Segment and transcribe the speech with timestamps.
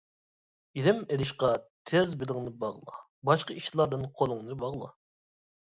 [0.79, 1.51] ئىلىم ئېلىشقا
[1.91, 4.95] تېز بېلىڭنى باغلا، باشقا ئىشلاردىن قولۇڭنى باغلا.